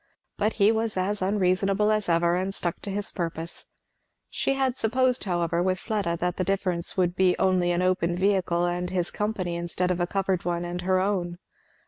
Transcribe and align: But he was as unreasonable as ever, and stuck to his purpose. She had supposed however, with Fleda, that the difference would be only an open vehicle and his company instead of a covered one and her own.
But 0.35 0.53
he 0.53 0.71
was 0.71 0.97
as 0.97 1.21
unreasonable 1.21 1.91
as 1.91 2.09
ever, 2.09 2.35
and 2.35 2.51
stuck 2.51 2.81
to 2.81 2.89
his 2.89 3.11
purpose. 3.11 3.67
She 4.31 4.55
had 4.55 4.75
supposed 4.75 5.25
however, 5.25 5.61
with 5.61 5.77
Fleda, 5.77 6.17
that 6.17 6.37
the 6.37 6.43
difference 6.43 6.97
would 6.97 7.15
be 7.15 7.37
only 7.37 7.69
an 7.71 7.83
open 7.83 8.15
vehicle 8.15 8.65
and 8.65 8.89
his 8.89 9.11
company 9.11 9.55
instead 9.55 9.91
of 9.91 9.99
a 9.99 10.07
covered 10.07 10.43
one 10.43 10.65
and 10.65 10.81
her 10.81 10.99
own. 10.99 11.37